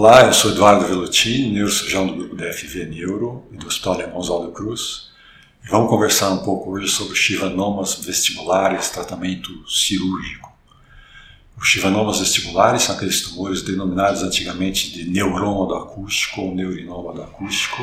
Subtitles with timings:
[0.00, 4.52] Olá, eu sou Eduardo Velotti, neurocirurgião do grupo DFV Neuro e do Hospital Alemão Oswaldo
[4.52, 5.08] Cruz.
[5.68, 10.56] Vamos conversar um pouco hoje sobre chivanomas vestibulares, tratamento cirúrgico.
[11.60, 17.82] Os chivanomas vestibulares são aqueles tumores denominados antigamente de neurômodo acústico ou neurinômodo acústico.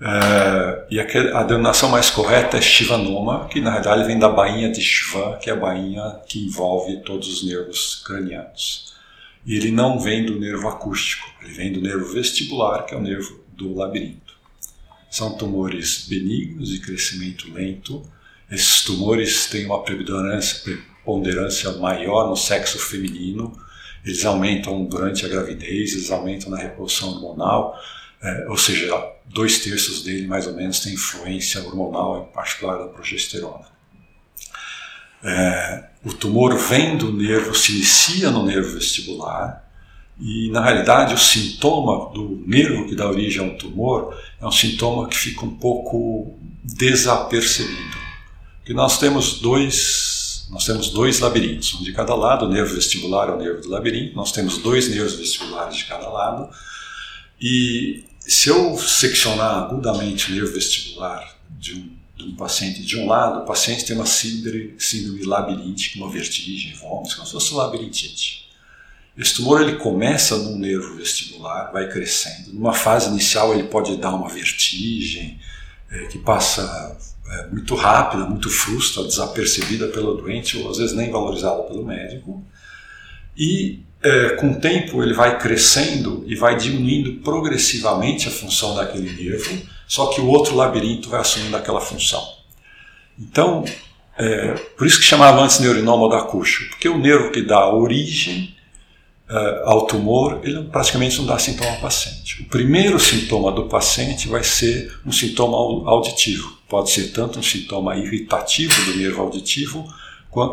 [0.00, 4.80] É, e a denominação mais correta é chivanoma, que na realidade vem da bainha de
[4.80, 8.90] Shivan, que é a bainha que envolve todos os nervos cranianos.
[9.44, 13.02] E ele não vem do nervo acústico, ele vem do nervo vestibular, que é o
[13.02, 14.34] nervo do labirinto.
[15.10, 18.02] São tumores benignos de crescimento lento.
[18.50, 23.58] Esses tumores têm uma preponderância, preponderância maior no sexo feminino.
[24.04, 27.78] Eles aumentam durante a gravidez, eles aumentam na reprodução hormonal,
[28.22, 28.88] é, ou seja,
[29.26, 33.66] dois terços dele mais ou menos tem influência hormonal, em particular da progesterona.
[35.22, 39.68] É, o tumor vem do nervo, se inicia no nervo vestibular,
[40.20, 45.08] e, na realidade, o sintoma do nervo que dá origem ao tumor é um sintoma
[45.08, 47.98] que fica um pouco desapercebido.
[48.58, 53.30] Porque nós temos dois, nós temos dois labirintos, um de cada lado, o nervo vestibular
[53.30, 56.50] é o nervo do labirinto, nós temos dois nervos vestibulares de cada lado.
[57.40, 63.40] E se eu seccionar agudamente o nervo vestibular de um, um paciente de um lado,
[63.40, 68.48] o paciente tem uma síndrome, síndrome labiríntica, uma vertigem, vômitos, como se fosse labirintite.
[69.16, 72.52] Esse tumor ele começa no nervo vestibular, vai crescendo.
[72.52, 75.38] Numa fase inicial ele pode dar uma vertigem
[75.90, 81.10] é, que passa é, muito rápida, muito frustra, desapercebida pelo doente ou às vezes nem
[81.10, 82.44] valorizada pelo médico.
[83.36, 89.10] E é, com o tempo ele vai crescendo e vai diminuindo progressivamente a função daquele
[89.12, 92.22] nervo, só que o outro labirinto vai assumindo aquela função.
[93.18, 93.64] Então,
[94.16, 98.54] é, por isso que chamava antes neurinoma da acústico, porque o nervo que dá origem
[99.30, 102.42] uh, ao tumor, ele praticamente não dá sintoma ao paciente.
[102.42, 105.56] O primeiro sintoma do paciente vai ser um sintoma
[105.88, 106.58] auditivo.
[106.68, 109.86] Pode ser tanto um sintoma irritativo do nervo auditivo,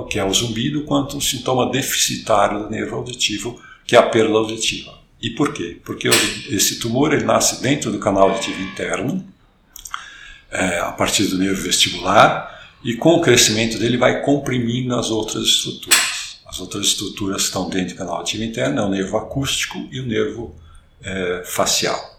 [0.09, 4.33] que é o zumbido, quanto um sintoma deficitário do nervo auditivo, que é a perda
[4.33, 4.97] auditiva.
[5.21, 5.79] E por quê?
[5.83, 6.09] Porque
[6.49, 9.25] esse tumor ele nasce dentro do canal auditivo interno,
[10.51, 15.43] é, a partir do nervo vestibular, e com o crescimento dele vai comprimindo as outras
[15.43, 16.37] estruturas.
[16.45, 19.99] As outras estruturas que estão dentro do canal ativo interno é o nervo acústico e
[19.99, 20.55] o nervo
[21.03, 22.16] é, facial.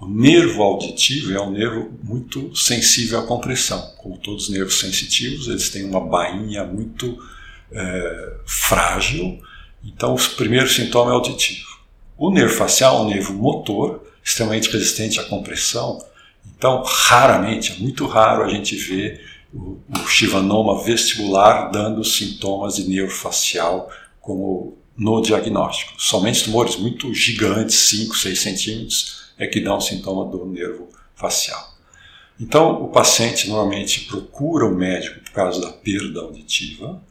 [0.00, 3.94] O nervo auditivo é um nervo muito sensível à compressão.
[3.98, 7.18] Como todos os nervos sensitivos, eles têm uma bainha muito
[7.72, 9.40] é, frágil.
[9.84, 11.66] Então, o primeiro sintoma é auditivo.
[12.16, 16.04] O nervo facial é um nervo motor, extremamente resistente à compressão.
[16.46, 19.20] Então, raramente, é muito raro a gente ver
[19.52, 25.94] o, o chivanoma vestibular dando sintomas de neurofacial como no diagnóstico.
[25.98, 31.76] Somente tumores muito gigantes, 5, 6 centímetros, é que dão sintoma do nervo facial.
[32.40, 37.02] Então, o paciente normalmente procura o médico por causa da perda auditiva,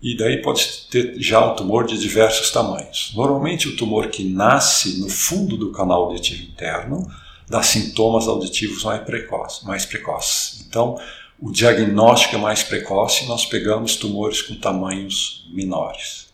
[0.00, 3.12] e daí pode ter já um tumor de diversos tamanhos.
[3.14, 7.10] Normalmente, o tumor que nasce no fundo do canal auditivo interno
[7.48, 9.64] dá sintomas auditivos mais precoces.
[9.64, 10.64] Mais precoces.
[10.68, 11.00] Então,
[11.40, 16.28] o diagnóstico é mais precoce, nós pegamos tumores com tamanhos menores.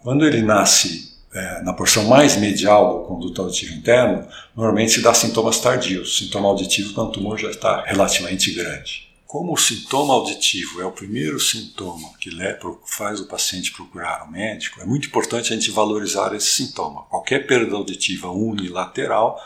[0.00, 5.12] Quando ele nasce é, na porção mais medial do conduto auditivo interno, normalmente se dá
[5.12, 9.08] sintomas tardios, sintoma auditivo quando o tumor já está relativamente grande.
[9.26, 12.30] Como o sintoma auditivo é o primeiro sintoma que
[12.86, 17.02] faz o paciente procurar o médico, é muito importante a gente valorizar esse sintoma.
[17.10, 19.36] Qualquer perda auditiva unilateral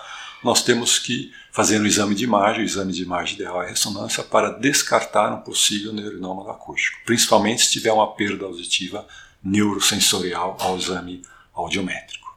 [0.45, 4.23] nós temos que fazer um exame de imagem, o exame de imagem ideal é ressonância,
[4.23, 9.07] para descartar um possível neurinoma acústico, principalmente se tiver uma perda auditiva
[9.43, 11.23] neurosensorial ao exame
[11.59, 12.29] audiométrico.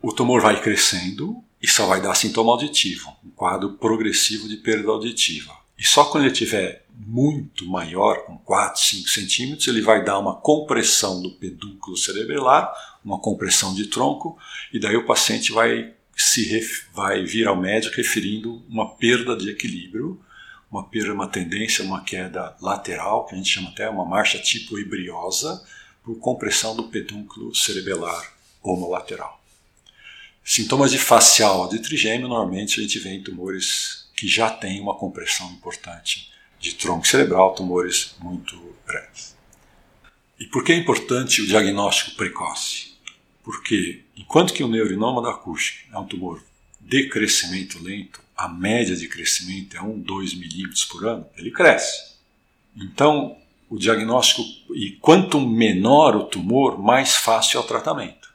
[0.00, 4.90] O tumor vai crescendo e só vai dar sintoma auditivo, um quadro progressivo de perda
[4.90, 5.52] auditiva.
[5.78, 10.36] E só quando ele estiver muito maior, com 4, 5 centímetros, ele vai dar uma
[10.36, 12.72] compressão do pedúnculo cerebelar,
[13.04, 14.38] uma compressão de tronco,
[14.72, 20.18] e daí o paciente vai se vai vir ao médico referindo uma perda de equilíbrio,
[20.70, 24.78] uma perda, uma tendência, uma queda lateral, que a gente chama até uma marcha tipo
[24.78, 25.62] hibriosa,
[26.02, 28.35] por compressão do pedúnculo cerebelar
[28.70, 29.42] homolateral.
[30.44, 34.94] Sintomas de facial de trigêmeo, normalmente a gente vê em tumores que já têm uma
[34.94, 39.36] compressão importante de tronco cerebral, tumores muito grandes.
[40.38, 42.94] E por que é importante o diagnóstico precoce?
[43.42, 46.42] Porque enquanto que o neurinoma da acústica é um tumor
[46.80, 52.16] de crescimento lento, a média de crescimento é 1, 2 milímetros por ano, ele cresce.
[52.76, 53.36] Então,
[53.68, 54.42] o diagnóstico,
[54.74, 58.25] e quanto menor o tumor, mais fácil é o tratamento.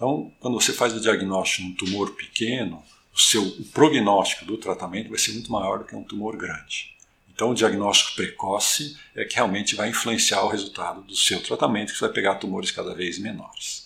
[0.00, 2.82] Então, quando você faz o diagnóstico de um tumor pequeno,
[3.14, 6.96] o seu o prognóstico do tratamento vai ser muito maior do que um tumor grande.
[7.28, 11.98] Então, o diagnóstico precoce é que realmente vai influenciar o resultado do seu tratamento, que
[11.98, 13.84] você vai pegar tumores cada vez menores.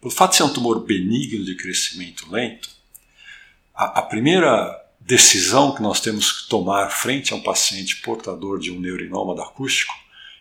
[0.00, 2.70] Pelo fato de ser um tumor benigno de crescimento lento,
[3.74, 8.70] a, a primeira decisão que nós temos que tomar frente a um paciente portador de
[8.70, 9.92] um neurinoma acústico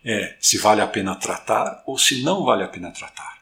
[0.06, 3.41] é se vale a pena tratar ou se não vale a pena tratar.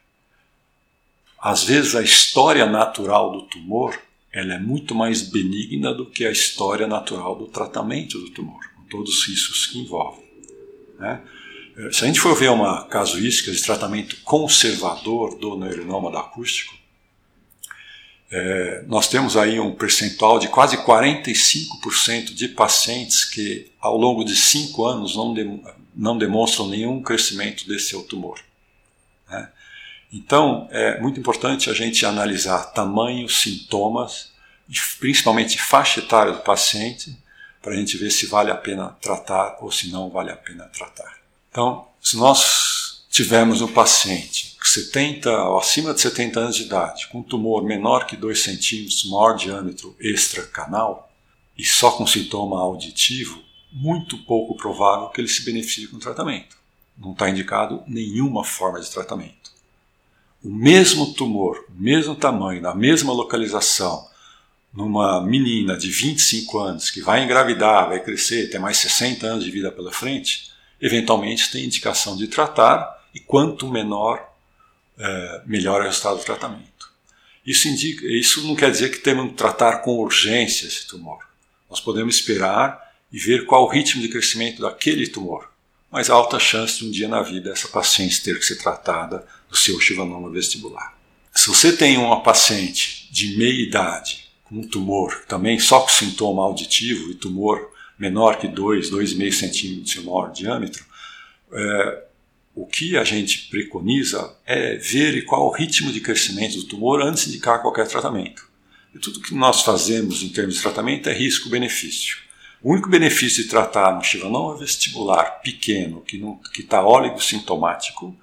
[1.41, 3.99] Às vezes a história natural do tumor
[4.31, 8.83] ela é muito mais benigna do que a história natural do tratamento do tumor, com
[8.83, 10.23] todos os riscos que envolvem.
[10.99, 11.21] Né?
[11.91, 16.77] Se a gente for ver uma casuística de tratamento conservador do neurinoma da acústico,
[18.31, 24.35] é, nós temos aí um percentual de quase 45% de pacientes que, ao longo de
[24.35, 25.59] 5 anos, não, de,
[25.95, 28.39] não demonstram nenhum crescimento desse seu tumor.
[29.27, 29.49] Né?
[30.11, 34.31] Então, é muito importante a gente analisar tamanho, sintomas,
[34.99, 37.15] principalmente faixa etária do paciente,
[37.61, 40.65] para a gente ver se vale a pena tratar ou se não vale a pena
[40.65, 41.17] tratar.
[41.51, 47.19] Então, se nós tivermos um paciente 70 ou acima de 70 anos de idade, com
[47.19, 51.11] um tumor menor que 2 centímetros, maior diâmetro extracanal,
[51.57, 56.57] e só com sintoma auditivo, muito pouco provável que ele se beneficie com o tratamento.
[56.97, 59.51] Não está indicado nenhuma forma de tratamento.
[60.43, 64.07] O mesmo tumor, o mesmo tamanho, na mesma localização,
[64.73, 69.51] numa menina de 25 anos que vai engravidar, vai crescer, tem mais 60 anos de
[69.51, 74.25] vida pela frente, eventualmente tem indicação de tratar e quanto menor
[74.97, 76.89] é, melhora o resultado do tratamento.
[77.45, 81.19] Isso, indica, isso não quer dizer que temos que tratar com urgência esse tumor.
[81.69, 82.79] Nós podemos esperar
[83.11, 85.49] e ver qual o ritmo de crescimento daquele tumor,
[85.91, 89.57] mas alta chance de um dia na vida essa paciente ter que ser tratada do
[89.57, 90.97] seu chivanoma vestibular.
[91.33, 96.43] Se você tem uma paciente de meia idade com um tumor também só com sintoma
[96.43, 100.83] auditivo e tumor menor que 2, 2,5 centímetros de maior diâmetro,
[101.51, 102.03] é,
[102.55, 107.23] o que a gente preconiza é ver qual o ritmo de crescimento do tumor antes
[107.23, 108.47] de indicar qualquer tratamento.
[108.93, 112.17] E tudo que nós fazemos em termos de tratamento é risco-benefício.
[112.61, 116.21] O único benefício de tratar um chivanoma vestibular pequeno, que
[116.61, 116.81] está
[117.19, 118.17] sintomático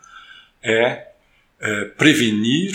[0.62, 1.08] é,
[1.60, 2.72] é prevenir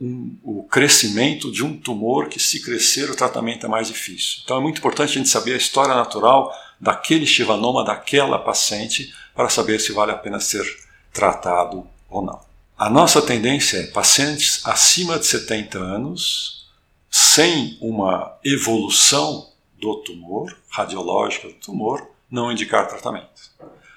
[0.00, 4.40] um, o crescimento de um tumor que, se crescer, o tratamento é mais difícil.
[4.44, 9.48] Então é muito importante a gente saber a história natural daquele chivanoma, daquela paciente, para
[9.48, 10.64] saber se vale a pena ser
[11.12, 12.40] tratado ou não.
[12.78, 16.68] A nossa tendência é pacientes acima de 70 anos,
[17.10, 19.50] sem uma evolução
[19.80, 23.26] do tumor, radiológica do tumor, não indicar tratamento.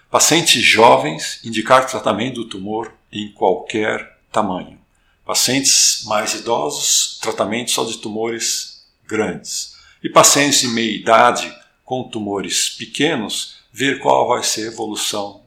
[0.09, 4.79] Pacientes jovens, indicar tratamento do tumor em qualquer tamanho.
[5.25, 9.75] Pacientes mais idosos, tratamento só de tumores grandes.
[10.03, 15.43] E pacientes de meia idade com tumores pequenos, ver qual vai ser a evolução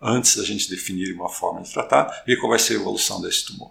[0.00, 3.46] antes da gente definir uma forma de tratar, ver qual vai ser a evolução desse
[3.46, 3.70] tumor.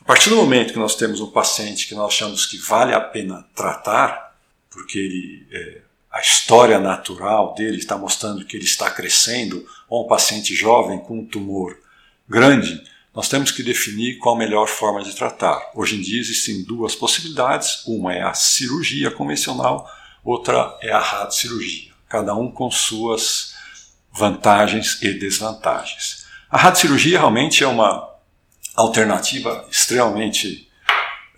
[0.00, 3.00] A partir do momento que nós temos um paciente que nós achamos que vale a
[3.00, 4.36] pena tratar,
[4.70, 10.08] porque ele, é, a história natural dele está mostrando que ele está crescendo, ou um
[10.08, 11.78] paciente jovem com um tumor
[12.28, 12.82] grande,
[13.14, 15.72] nós temos que definir qual a melhor forma de tratar.
[15.74, 19.90] Hoje em dia existem duas possibilidades: uma é a cirurgia convencional,
[20.22, 23.54] outra é a radiocirurgia, cada um com suas
[24.12, 26.26] vantagens e desvantagens.
[26.50, 28.08] A radiocirurgia realmente é uma
[28.76, 30.68] alternativa extremamente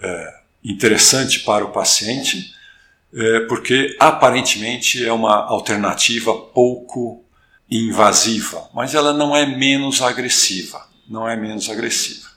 [0.03, 2.53] é, interessante para o paciente,
[3.15, 7.25] é, porque aparentemente é uma alternativa pouco
[7.71, 12.31] invasiva, mas ela não é menos agressiva não é menos agressiva.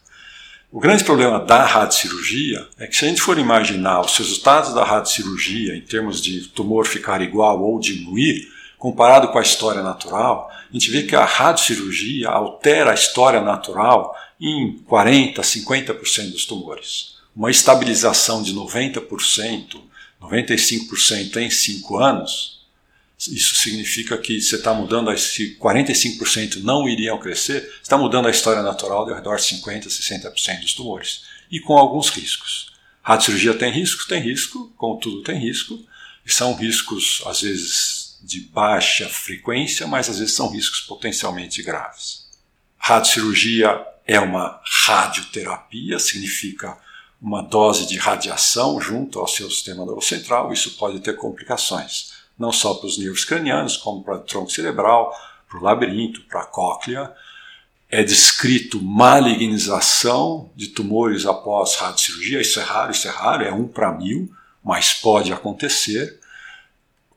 [0.71, 4.83] O grande problema da radiocirurgia é que se a gente for imaginar os resultados da
[4.83, 10.73] radiocirurgia em termos de tumor ficar igual ou diminuir, comparado com a história natural, a
[10.73, 17.13] gente vê que a radiocirurgia altera a história natural em 40%, 50% dos tumores.
[17.35, 19.79] Uma estabilização de 90%,
[20.19, 22.62] 95% em 5 anos
[23.27, 28.61] isso significa que você está mudando, se 45% não iriam crescer, está mudando a história
[28.61, 31.23] natural de ao redor de 50%, 60% dos tumores.
[31.51, 32.73] e com alguns riscos.
[33.01, 34.07] Radiocirurgia tem risco?
[34.07, 35.77] Tem risco, como tudo tem risco,
[36.25, 42.27] e são riscos, às vezes, de baixa frequência, mas às vezes são riscos potencialmente graves.
[42.77, 46.77] Radiocirurgia é uma radioterapia, significa
[47.21, 52.11] uma dose de radiação junto ao seu sistema neurocentral, isso pode ter complicações,
[52.43, 55.15] não só para os nervos cranianos, como para o tronco cerebral,
[55.49, 57.09] para o labirinto, para a cóclea.
[57.89, 63.67] É descrito malignização de tumores após radiocirurgia, isso é raro, isso é raro, é um
[63.67, 64.29] para mil,
[64.61, 66.19] mas pode acontecer.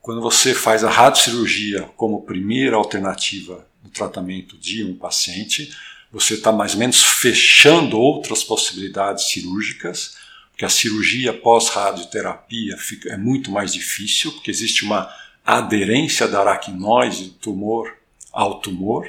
[0.00, 5.74] Quando você faz a radiocirurgia como primeira alternativa no tratamento de um paciente,
[6.12, 10.16] você está mais ou menos fechando outras possibilidades cirúrgicas,
[10.56, 12.74] porque a cirurgia pós-radioterapia
[13.08, 15.06] é muito mais difícil, porque existe uma
[15.44, 17.94] aderência da aracnoide do tumor
[18.32, 19.06] ao tumor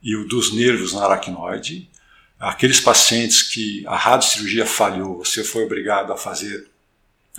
[0.00, 1.90] e o dos nervos na aracnoide.
[2.38, 6.70] Aqueles pacientes que a radiocirurgia falhou, você foi obrigado a fazer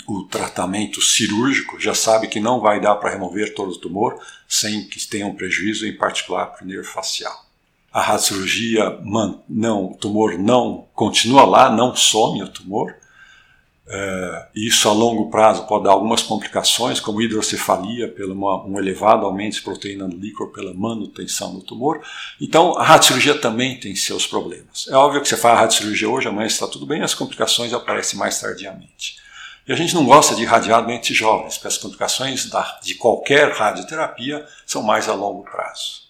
[0.05, 4.85] o tratamento cirúrgico, já sabe que não vai dar para remover todo o tumor sem
[4.85, 7.47] que tenha um prejuízo, em particular para o nervo facial
[7.91, 8.99] a radiocirurgia,
[9.49, 12.95] não, o tumor não continua lá, não some o tumor.
[13.91, 19.25] É, isso a longo prazo pode dar algumas complicações, como hidrocefalia, pelo uma, um elevado
[19.25, 21.99] aumento de proteína no líquor pela manutenção do tumor.
[22.39, 24.87] Então, a radiocirurgia também tem seus problemas.
[24.89, 28.19] É óbvio que você faz a radiocirurgia hoje, amanhã está tudo bem, as complicações aparecem
[28.19, 29.17] mais tardiamente.
[29.67, 33.51] E a gente não gosta de irradiar doentes jovens, porque as complicações da, de qualquer
[33.53, 36.03] radioterapia são mais a longo prazo.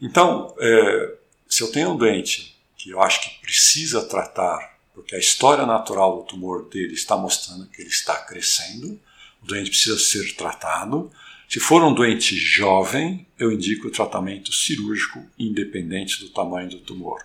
[0.00, 1.14] Então, é,
[1.48, 6.16] se eu tenho um doente que eu acho que precisa tratar, porque a história natural
[6.16, 8.98] do tumor dele está mostrando que ele está crescendo,
[9.42, 11.12] o doente precisa ser tratado.
[11.46, 17.22] Se for um doente jovem, eu indico o tratamento cirúrgico independente do tamanho do tumor.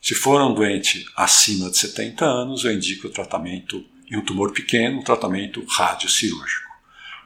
[0.00, 4.52] Se for um doente acima de 70 anos, eu indico o tratamento em um tumor
[4.52, 6.70] pequeno, tratamento radiocirúrgico.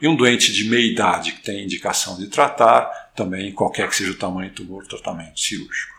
[0.00, 4.12] E um doente de meia idade que tem indicação de tratar, também, qualquer que seja
[4.12, 5.94] o tamanho do tumor, tratamento cirúrgico.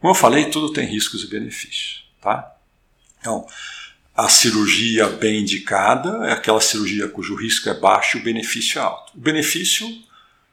[0.00, 2.10] Como eu falei, tudo tem riscos e benefícios.
[2.22, 2.56] Tá?
[3.22, 3.46] Então,
[4.14, 8.82] a cirurgia bem indicada é aquela cirurgia cujo risco é baixo e o benefício é
[8.82, 9.12] alto.
[9.16, 9.86] O benefício,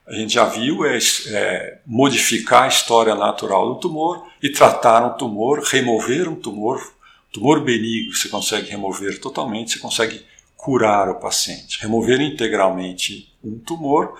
[0.08, 0.98] a gente já viu, é,
[1.28, 6.94] é modificar a história natural do tumor e tratar um tumor, remover um tumor.
[7.34, 10.24] Tumor benigno você consegue remover totalmente, você consegue
[10.56, 11.82] curar o paciente.
[11.82, 14.16] Remover integralmente um tumor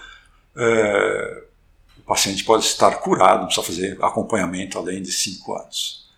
[0.58, 1.44] é,
[2.00, 6.09] o paciente pode estar curado, não precisa fazer acompanhamento além de cinco anos.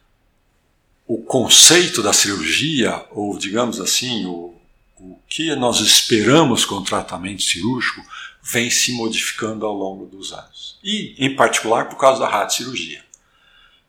[1.14, 4.56] O conceito da cirurgia, ou digamos assim, o,
[4.98, 8.02] o que nós esperamos com o tratamento cirúrgico,
[8.42, 10.80] vem se modificando ao longo dos anos.
[10.82, 13.04] E, em particular, por causa da radiocirurgia.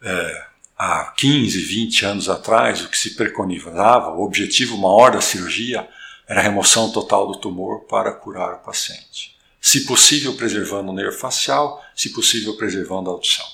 [0.03, 5.89] É, há 15, 20 anos atrás, o que se preconizava, o objetivo maior da cirurgia
[6.27, 11.17] era a remoção total do tumor para curar o paciente se possível preservando o nervo
[11.17, 13.47] facial, se possível preservando a audição.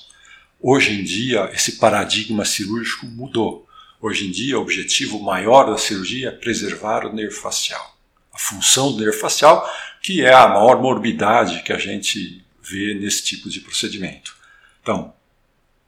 [0.61, 3.65] Hoje em dia, esse paradigma cirúrgico mudou.
[4.01, 7.97] Hoje em dia, o objetivo maior da cirurgia é preservar o nervo facial.
[8.33, 9.69] A função do nervo facial,
[10.01, 14.35] que é a maior morbidade que a gente vê nesse tipo de procedimento.
[14.81, 15.13] Então,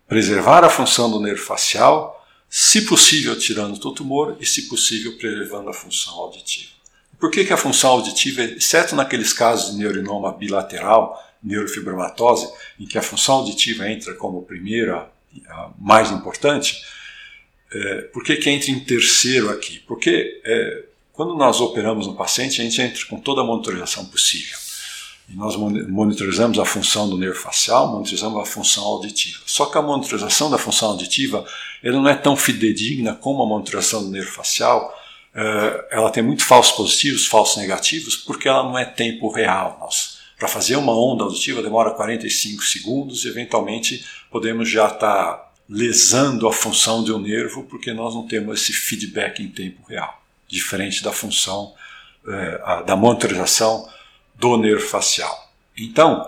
[0.08, 5.70] preservar a função do nervo facial, se possível tirando o tumor e, se possível, preservando
[5.70, 6.72] a função auditiva.
[7.20, 12.98] Por que, que a função auditiva, exceto naqueles casos de neurinoma bilateral, neurofibromatose, em que
[12.98, 15.10] a função auditiva entra como primeira,
[15.80, 16.82] mais importante,
[17.74, 19.80] é, por que, que entra em terceiro aqui?
[19.88, 20.84] Porque é,
[21.14, 24.58] quando nós operamos um paciente, a gente entra com toda a monitorização possível.
[25.30, 29.40] E nós monitorizamos a função do nervo facial, monitorizamos a função auditiva.
[29.46, 31.46] Só que a monitorização da função auditiva
[31.82, 34.94] ela não é tão fidedigna como a monitorização do nervo facial,
[35.34, 39.78] uh, ela tem muito falsos positivos, falsos negativos, porque ela não é tempo real.
[40.42, 46.48] Para fazer uma onda auditiva demora 45 segundos e eventualmente podemos já estar tá lesando
[46.48, 51.04] a função de um nervo porque nós não temos esse feedback em tempo real, diferente
[51.04, 51.76] da função
[52.26, 53.88] uh, da monitorização
[54.34, 55.48] do nervo facial.
[55.78, 56.28] Então,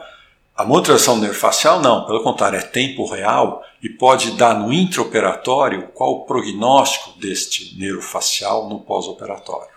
[0.56, 4.72] a monitorização do nervo facial não, pelo contrário, é tempo real e pode dar no
[4.72, 9.74] intraoperatório qual o prognóstico deste nervo facial no pós-operatório.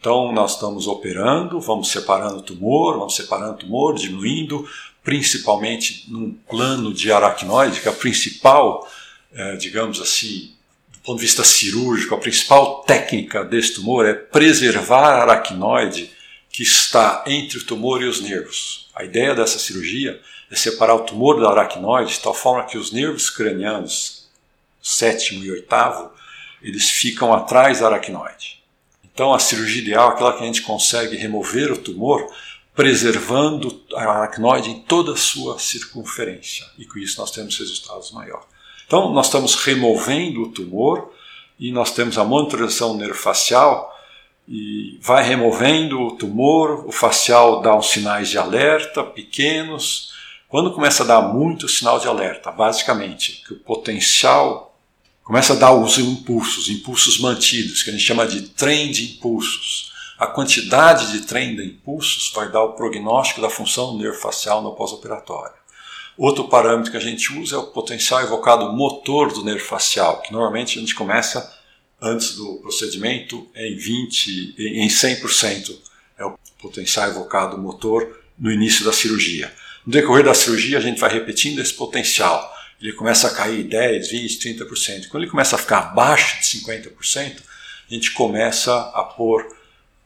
[0.00, 4.68] Então, nós estamos operando, vamos separando o tumor, vamos separando o tumor, diminuindo,
[5.02, 8.88] principalmente num plano de aracnoide, que é a principal,
[9.32, 10.52] é, digamos assim,
[10.92, 16.10] do ponto de vista cirúrgico, a principal técnica desse tumor é preservar a aracnoide
[16.48, 18.88] que está entre o tumor e os nervos.
[18.94, 22.92] A ideia dessa cirurgia é separar o tumor do aracnoide de tal forma que os
[22.92, 24.28] nervos cranianos,
[24.80, 26.12] sétimo e oitavo,
[26.62, 28.57] eles ficam atrás da aracnoide.
[29.18, 32.24] Então, a cirurgia ideal é aquela que a gente consegue remover o tumor,
[32.72, 36.64] preservando a aracnoide em toda a sua circunferência.
[36.78, 38.46] E com isso nós temos resultados maiores.
[38.86, 41.12] Então, nós estamos removendo o tumor
[41.58, 43.92] e nós temos a monitorização neurofacial
[44.46, 50.12] e vai removendo o tumor, o facial dá uns sinais de alerta pequenos.
[50.48, 54.67] Quando começa a dar muito sinal de alerta, basicamente, que o potencial
[55.28, 59.92] começa a dar os impulsos, impulsos mantidos, que a gente chama de trem de impulsos.
[60.18, 65.52] A quantidade de trem de impulsos vai dar o prognóstico da função nervofacial no pós-operatório.
[66.16, 70.32] Outro parâmetro que a gente usa é o potencial evocado motor do nervo facial, que
[70.32, 71.54] normalmente a gente começa
[72.00, 75.76] antes do procedimento em 20, em 100%
[76.16, 79.52] é o potencial evocado motor no início da cirurgia.
[79.84, 82.50] No decorrer da cirurgia a gente vai repetindo esse potencial.
[82.80, 85.08] Ele começa a cair 10, 20, 30%.
[85.08, 87.42] Quando ele começa a ficar abaixo de 50%,
[87.90, 89.56] a gente começa a pôr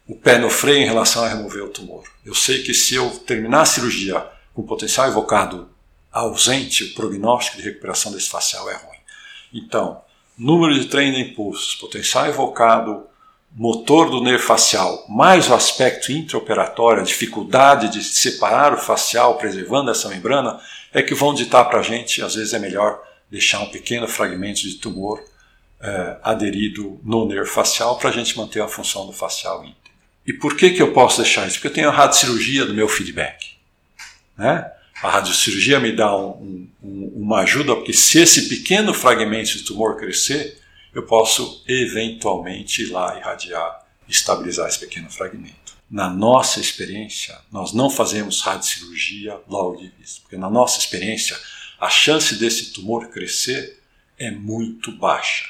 [0.06, 2.04] o pé no freio em relação a remover o tumor.
[2.24, 4.24] Eu sei que se eu terminar a cirurgia
[4.54, 5.68] com potencial evocado
[6.12, 8.98] ausente, o prognóstico de recuperação desse facial é ruim.
[9.52, 10.02] Então,
[10.36, 13.06] número de treino de impulsos, potencial evocado,
[13.54, 19.90] motor do nervo facial, mais o aspecto intraoperatório, a dificuldade de separar o facial preservando
[19.90, 20.60] essa membrana,
[20.92, 24.60] é que vão ditar para a gente, às vezes é melhor deixar um pequeno fragmento
[24.60, 25.22] de tumor
[25.80, 29.80] é, aderido no nervo facial para a gente manter a função do facial íntegro.
[30.26, 31.56] E por que, que eu posso deixar isso?
[31.56, 33.52] Porque eu tenho a radiocirurgia do meu feedback.
[34.36, 34.70] Né?
[35.02, 39.96] a radiocirurgia me dá um, um, uma ajuda, porque se esse pequeno fragmento de tumor
[39.96, 40.58] crescer,
[40.94, 45.61] eu posso eventualmente ir lá irradiar estabilizar esse pequeno fragmento.
[45.92, 51.38] Na nossa experiência, nós não fazemos radiocirurgia logo de vista, porque na nossa experiência,
[51.78, 53.78] a chance desse tumor crescer
[54.18, 55.44] é muito baixa.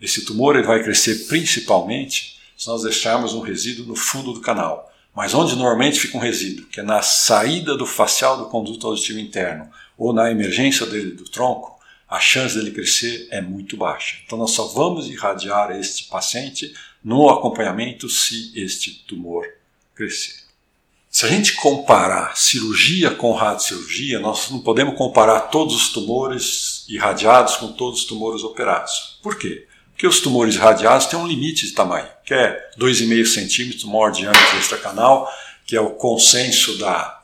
[0.00, 4.90] Esse tumor ele vai crescer principalmente se nós deixarmos um resíduo no fundo do canal.
[5.14, 9.18] Mas onde normalmente fica um resíduo, que é na saída do facial do conduto auditivo
[9.18, 11.78] interno ou na emergência dele do tronco,
[12.08, 14.16] a chance dele crescer é muito baixa.
[14.24, 16.72] Então nós só vamos irradiar este paciente
[17.04, 19.46] no acompanhamento se este tumor
[19.94, 20.42] crescer.
[21.10, 27.54] Se a gente comparar cirurgia com radiocirurgia, nós não podemos comparar todos os tumores irradiados
[27.56, 29.20] com todos os tumores operados.
[29.22, 29.66] Por quê?
[29.92, 34.58] Porque os tumores radiados têm um limite de tamanho, que é 2,5 centímetros, maior diâmetro
[34.58, 35.30] extracanal,
[35.64, 37.22] que é o consenso da,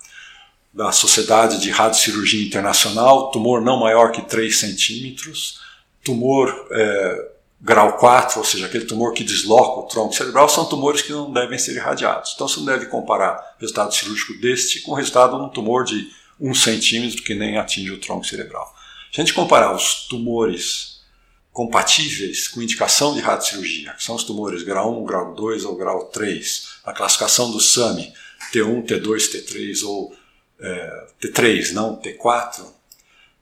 [0.73, 5.59] da Sociedade de Radiocirurgia Internacional, tumor não maior que 3 centímetros,
[6.05, 11.03] tumor é, grau 4, ou seja, aquele tumor que desloca o tronco cerebral, são tumores
[11.03, 12.33] que não devem ser irradiados.
[12.35, 15.85] Então você não deve comparar o resultado cirúrgico deste com o resultado de um tumor
[15.85, 18.75] de 1 centímetro que nem atinge o tronco cerebral.
[19.13, 21.01] Se a gente comparar os tumores
[21.53, 26.07] compatíveis com indicação de radiocirurgia, que são os tumores grau 1, grau 2 ou grau
[26.07, 28.13] 3, a classificação do SAMI,
[28.53, 30.17] T1, T2, T3 ou
[30.61, 32.65] é, T3, não T4,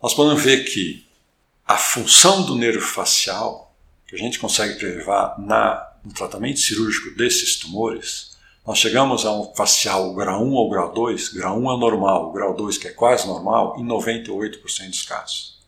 [0.02, 1.06] nós podemos ver que
[1.66, 3.67] a função do nervo facial,
[4.08, 9.54] que a gente consegue preservar na, no tratamento cirúrgico desses tumores, nós chegamos a um
[9.54, 13.26] facial grau 1 ou grau 2, grau 1 é normal, grau 2 que é quase
[13.26, 15.58] normal, em 98% dos casos.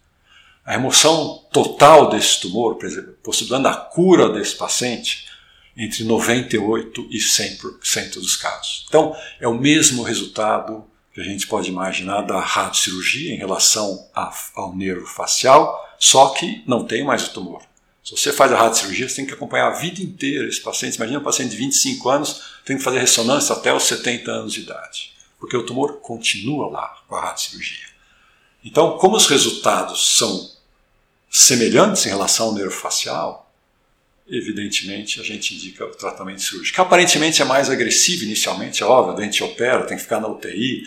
[0.65, 2.79] A remoção total desse tumor,
[3.23, 5.29] possibilitando a cura desse paciente,
[5.77, 8.85] entre 98% e 100% dos casos.
[8.89, 14.09] Então, é o mesmo resultado que a gente pode imaginar da radiocirurgia em relação
[14.55, 17.70] ao nervo facial, só que não tem mais o tumor.
[18.05, 20.97] Se você faz a radiocirurgia, você tem que acompanhar a vida inteira esse paciente.
[20.97, 24.61] Imagina um paciente de 25 anos, tem que fazer ressonância até os 70 anos de
[24.61, 27.89] idade, porque o tumor continua lá com a radiocirurgia.
[28.65, 30.51] Então, como os resultados são
[31.31, 33.51] semelhantes em relação ao nervo facial,
[34.27, 36.81] evidentemente a gente indica o tratamento cirúrgico.
[36.81, 40.83] Aparentemente é mais agressivo inicialmente, é óbvio, a gente opera, tem que ficar na UTI.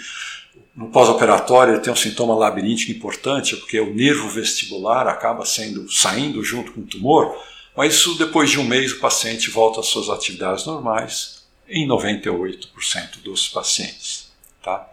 [0.76, 6.44] No pós-operatório ele tem um sintoma labiríntico importante, porque o nervo vestibular acaba sendo saindo
[6.44, 7.38] junto com o tumor,
[7.76, 13.22] mas isso depois de um mês o paciente volta às suas atividades normais em 98%
[13.24, 14.32] dos pacientes.
[14.64, 14.90] Tá?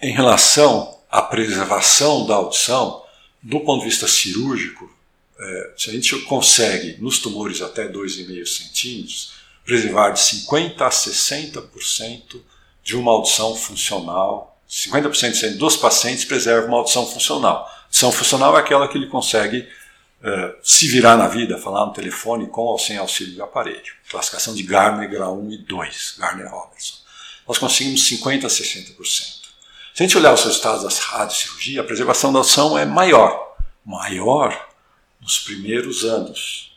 [0.00, 3.02] Em relação à preservação da audição,
[3.42, 4.90] do ponto de vista cirúrgico,
[5.38, 9.32] é, se a gente consegue, nos tumores até 2,5 centímetros,
[9.64, 12.40] preservar de 50% a 60%
[12.82, 17.70] de uma audição funcional, 50% dos pacientes preservam uma audição funcional.
[17.84, 19.68] Audição funcional é aquela que ele consegue
[20.22, 23.92] é, se virar na vida, falar no telefone com ou sem auxílio do aparelho.
[24.10, 26.96] Classificação de Gardner grau 1 e 2, Gardner-Robertson.
[27.46, 28.96] Nós conseguimos 50% a 60%.
[29.94, 33.56] Se a gente olhar os resultados da radiocirurgia, a preservação da audição é maior.
[33.84, 34.68] Maior
[35.20, 36.76] nos primeiros anos.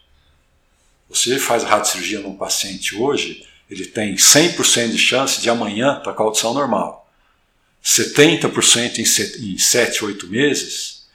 [1.09, 6.13] Você faz a radiocirurgia num paciente hoje, ele tem 100% de chance de amanhã estar
[6.13, 6.98] com a audição normal.
[7.83, 11.07] 70% em 7, 8 meses,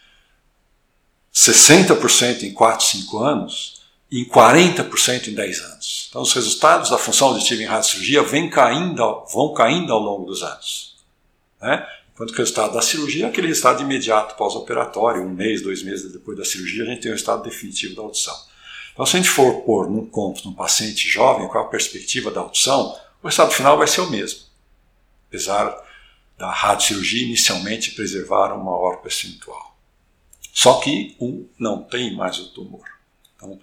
[1.35, 6.07] 60% em 4, 5 anos e em 40% em 10 anos.
[6.09, 10.42] Então, os resultados da função auditiva em radiocirurgia vêm caindo, vão caindo ao longo dos
[10.42, 10.94] anos.
[11.61, 11.87] Né?
[12.14, 16.12] Enquanto que o resultado da cirurgia é aquele resultado imediato pós-operatório, um mês, dois meses
[16.12, 18.35] depois da cirurgia, a gente tem o resultado definitivo da audição.
[18.92, 22.40] Então, se a gente for pôr num conto num paciente jovem, qual a perspectiva da
[22.40, 24.40] audição, o resultado final vai ser o mesmo.
[25.29, 25.77] Apesar
[26.37, 29.77] da radiocirurgia inicialmente preservar uma maior percentual.
[30.53, 32.88] Só que um não tem mais o tumor.
[33.37, 33.59] Então,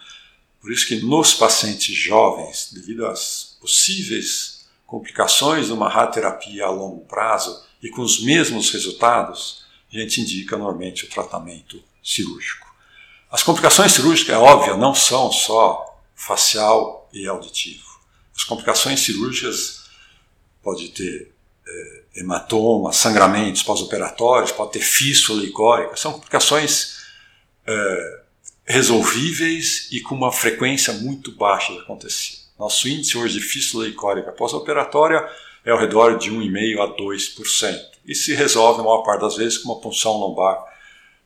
[0.60, 7.06] por isso que nos pacientes jovens, devido às possíveis complicações de uma radioterapia a longo
[7.06, 12.68] prazo e com os mesmos resultados, a gente indica normalmente o tratamento cirúrgico.
[13.32, 17.86] As complicações cirúrgicas, é óbvio, não são só facial e auditivo.
[18.36, 19.86] As complicações cirúrgicas
[20.62, 21.31] pode ter
[22.16, 25.96] é, hematoma, sangramentos pós-operatórios, pode ter fístula licórica.
[25.96, 26.98] São complicações
[27.66, 28.22] é,
[28.66, 32.38] resolvíveis e com uma frequência muito baixa de acontecer.
[32.58, 35.28] Nosso índice hoje de fístula licórica pós-operatória
[35.66, 37.80] é ao redor de 1,5% a 2%.
[38.06, 40.64] E se resolve, a maior parte das vezes, com uma punção lombar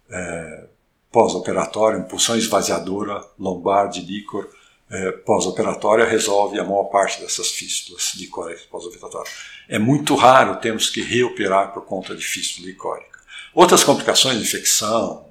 [0.10, 0.66] é,
[1.12, 4.50] pós-operatória, uma punção esvaziadora lombar de líquor
[4.90, 9.34] é, pós-operatória resolve a maior parte dessas fístulas licóricas pós-operatórias.
[9.68, 13.20] É muito raro termos que reoperar por conta de fístula licórica.
[13.54, 15.26] Outras complicações infecção,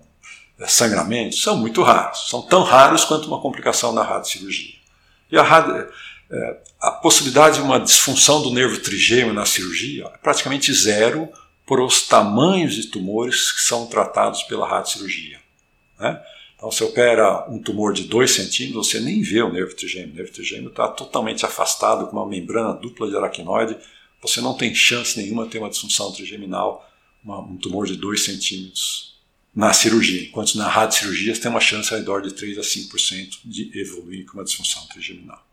[0.59, 2.29] é, sangramento, são muito raros.
[2.29, 4.75] São tão raros quanto uma complicação na radiocirurgia.
[5.31, 5.89] E a, radio,
[6.31, 11.29] é, a possibilidade de uma disfunção do nervo trigêmeo na cirurgia é praticamente zero
[11.67, 15.39] por os tamanhos de tumores que são tratados pela radiocirurgia.
[15.99, 16.21] Né?
[16.65, 20.15] Então, se opera um tumor de 2 centímetros, você nem vê o nervo trigêmeo.
[20.15, 23.77] O nervo trigêmeo está totalmente afastado, com uma membrana dupla de aracnoide.
[24.23, 26.91] Você não tem chance nenhuma de ter uma disfunção trigeminal,
[27.23, 29.15] uma, um tumor de 2 centímetros
[29.55, 30.23] na cirurgia.
[30.23, 34.25] Enquanto na radiocirurgia você tem uma chance ao redor de 3 a 5% de evoluir
[34.25, 35.47] com uma disfunção trigeminal.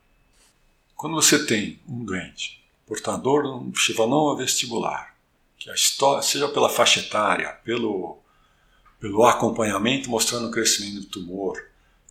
[0.96, 5.14] Quando você tem um doente portador de um chivanoma vestibular,
[5.60, 8.21] que a história, seja pela faixa etária, pelo
[9.02, 11.60] pelo acompanhamento mostrando o crescimento do tumor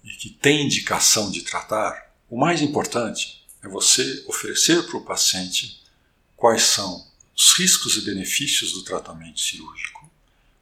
[0.05, 5.81] e que tem indicação de tratar, o mais importante é você oferecer para o paciente
[6.37, 10.11] quais são os riscos e benefícios do tratamento cirúrgico,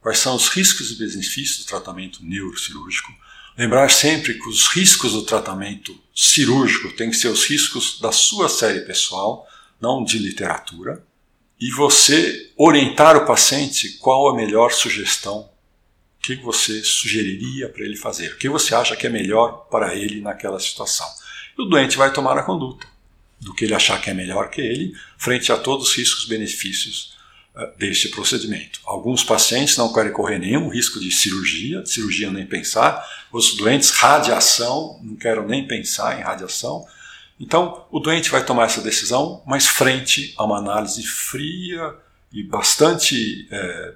[0.02, 3.10] quais são os riscos e benefícios do tratamento neurocirúrgico.
[3.56, 8.48] Lembrar sempre que os riscos do tratamento cirúrgico têm que ser os riscos da sua
[8.50, 9.48] série pessoal,
[9.80, 11.04] não de literatura,
[11.58, 15.48] e você orientar o paciente qual a melhor sugestão
[16.36, 18.32] que você sugeriria para ele fazer?
[18.32, 21.06] O que você acha que é melhor para ele naquela situação?
[21.56, 22.86] E o doente vai tomar a conduta
[23.40, 26.28] do que ele achar que é melhor que ele, frente a todos os riscos e
[26.28, 27.16] benefícios
[27.54, 28.80] uh, deste procedimento.
[28.84, 33.06] Alguns pacientes não querem correr nenhum risco de cirurgia, de cirurgia nem pensar.
[33.32, 36.86] Os doentes, radiação, não querem nem pensar em radiação.
[37.38, 41.94] Então, o doente vai tomar essa decisão, mas frente a uma análise fria
[42.32, 43.94] e bastante é,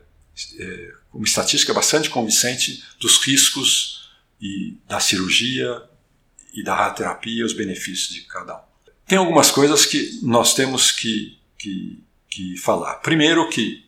[0.58, 5.82] é, uma estatística bastante convincente dos riscos e da cirurgia
[6.52, 8.62] e da radioterapia, os benefícios de cada um.
[9.06, 12.94] Tem algumas coisas que nós temos que, que, que falar.
[12.96, 13.84] Primeiro que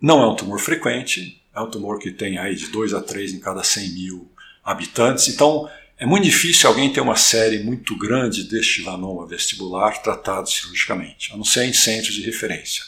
[0.00, 3.34] não é um tumor frequente, é um tumor que tem aí de 2 a 3
[3.34, 4.32] em cada 100 mil
[4.64, 10.48] habitantes, então é muito difícil alguém ter uma série muito grande deste vanoma vestibular tratado
[10.48, 12.82] cirurgicamente, a não ser em centros de referência.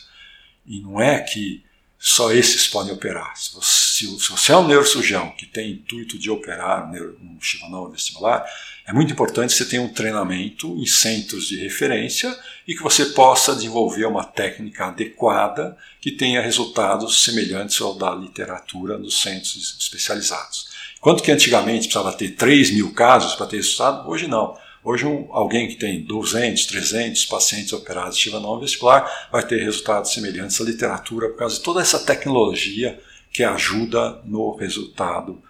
[0.66, 1.62] E não é que
[2.06, 3.34] só esses podem operar.
[3.34, 8.44] Se você, se você é um neurocirurgião que tem intuito de operar um chivanoma vestibular,
[8.86, 12.38] é muito importante que você tenha um treinamento em centros de referência
[12.68, 18.98] e que você possa desenvolver uma técnica adequada que tenha resultados semelhantes ao da literatura
[18.98, 20.68] nos centros especializados.
[20.98, 24.58] Enquanto que antigamente precisava ter 3 mil casos para ter resultado, hoje não.
[24.84, 30.60] Hoje, alguém que tem 200, 300 pacientes operados de não vestibular vai ter resultados semelhantes
[30.60, 33.00] à literatura por causa de toda essa tecnologia
[33.32, 35.42] que ajuda no resultado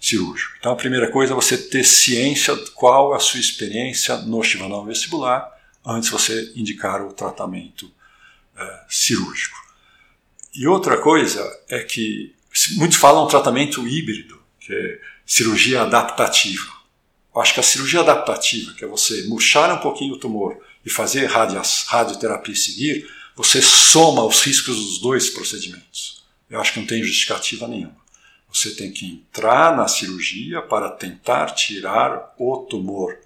[0.00, 0.54] cirúrgico.
[0.58, 4.86] Então, a primeira coisa é você ter ciência qual é a sua experiência no chivanão
[4.86, 5.46] vestibular
[5.84, 7.90] antes de você indicar o tratamento
[8.56, 9.56] é, cirúrgico.
[10.54, 12.34] E outra coisa é que
[12.76, 16.77] muitos falam tratamento híbrido, que é cirurgia adaptativa.
[17.38, 20.90] Eu acho que a cirurgia adaptativa, que é você murchar um pouquinho o tumor e
[20.90, 26.24] fazer radioterapia e seguir, você soma os riscos dos dois procedimentos.
[26.50, 27.96] Eu acho que não tem justificativa nenhuma.
[28.52, 33.16] Você tem que entrar na cirurgia para tentar tirar o tumor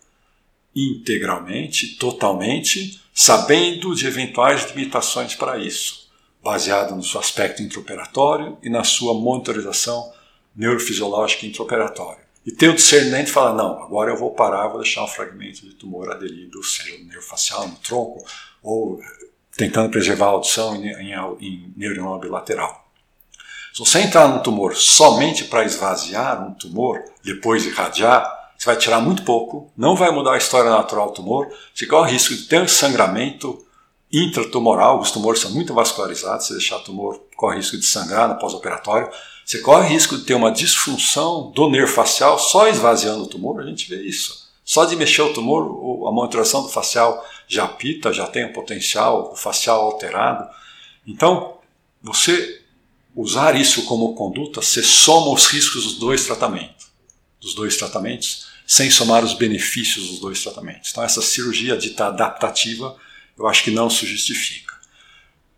[0.76, 6.10] integralmente, totalmente, sabendo de eventuais limitações para isso,
[6.44, 10.12] baseado no seu aspecto intraoperatório e na sua monitorização
[10.54, 12.21] neurofisiológica intraoperatória.
[12.44, 15.60] E ter o discernimento e falar, não, agora eu vou parar, vou deixar um fragmento
[15.60, 18.24] de tumor aderido, seja no nervo facial, no tronco,
[18.62, 19.00] ou
[19.56, 22.82] tentando preservar a audição em, em, em bilateral.
[23.72, 29.00] Se você entrar num tumor somente para esvaziar um tumor, depois irradiar, você vai tirar
[29.00, 32.44] muito pouco, não vai mudar a história natural do tumor, você corre o risco de
[32.44, 33.66] ter um sangramento
[34.12, 39.10] intratumoral, os tumores são muito vascularizados, se deixar tumor, corre risco de sangrar no pós-operatório,
[39.44, 43.66] você corre risco de ter uma disfunção do nervo facial só esvaziando o tumor, a
[43.66, 44.50] gente vê isso.
[44.64, 49.32] Só de mexer o tumor, a monitoração do facial já pita, já tem o potencial,
[49.32, 50.48] o facial alterado.
[51.06, 51.58] Então,
[52.00, 52.62] você
[53.14, 56.86] usar isso como conduta, você soma os riscos dos dois tratamentos,
[57.40, 60.90] dos dois tratamentos, sem somar os benefícios dos dois tratamentos.
[60.90, 62.96] Então, essa cirurgia dita adaptativa,
[63.42, 64.72] eu acho que não se justifica.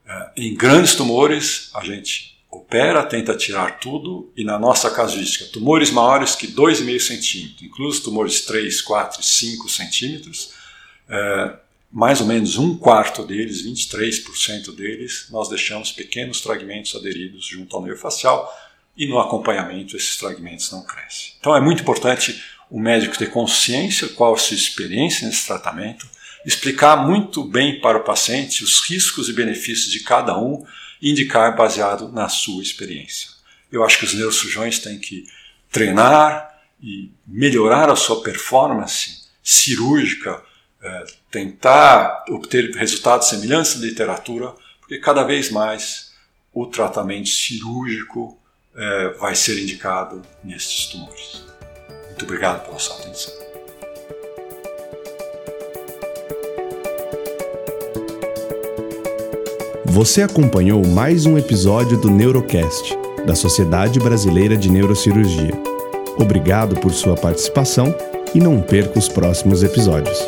[0.07, 5.91] É, em grandes tumores, a gente opera, tenta tirar tudo, e na nossa casuística, tumores
[5.91, 10.53] maiores que 2,5 centímetros, inclusive tumores 3, 4, 5 centímetros,
[11.09, 11.57] é,
[11.93, 17.83] mais ou menos um quarto deles, 23% deles, nós deixamos pequenos fragmentos aderidos junto ao
[17.83, 18.51] nervo facial
[18.97, 21.35] e no acompanhamento esses fragmentos não crescem.
[21.39, 26.09] Então é muito importante o médico ter consciência qual a sua experiência nesse tratamento,
[26.45, 30.65] explicar muito bem para o paciente os riscos e benefícios de cada um
[31.01, 33.31] indicar baseado na sua experiência.
[33.71, 35.27] Eu acho que os neurocirurgiões têm que
[35.71, 40.43] treinar e melhorar a sua performance cirúrgica
[40.85, 46.13] é, tentar obter resultados semelhantes à literatura, porque cada vez mais
[46.53, 48.39] o tratamento cirúrgico
[48.77, 51.43] é, vai ser indicado nesses tumores.
[52.09, 53.44] Muito obrigado pela sua atenção.
[59.95, 65.53] Você acompanhou mais um episódio do Neurocast, da Sociedade Brasileira de Neurocirurgia.
[66.19, 67.95] Obrigado por sua participação
[68.35, 70.19] e não perca os próximos episódios.